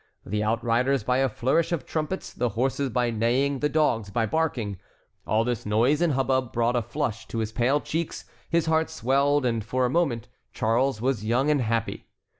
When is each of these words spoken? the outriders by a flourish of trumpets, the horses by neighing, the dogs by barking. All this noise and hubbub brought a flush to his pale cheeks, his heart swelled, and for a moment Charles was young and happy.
the 0.25 0.43
outriders 0.43 1.03
by 1.03 1.19
a 1.19 1.29
flourish 1.29 1.71
of 1.71 1.85
trumpets, 1.85 2.33
the 2.33 2.49
horses 2.49 2.89
by 2.89 3.11
neighing, 3.11 3.59
the 3.59 3.69
dogs 3.69 4.09
by 4.09 4.25
barking. 4.25 4.79
All 5.27 5.43
this 5.43 5.63
noise 5.63 6.01
and 6.01 6.13
hubbub 6.13 6.51
brought 6.51 6.75
a 6.75 6.81
flush 6.81 7.27
to 7.27 7.37
his 7.37 7.51
pale 7.51 7.79
cheeks, 7.79 8.25
his 8.49 8.65
heart 8.65 8.89
swelled, 8.89 9.45
and 9.45 9.63
for 9.63 9.85
a 9.85 9.91
moment 9.91 10.27
Charles 10.53 11.01
was 11.03 11.23
young 11.23 11.51
and 11.51 11.61
happy. 11.61 12.07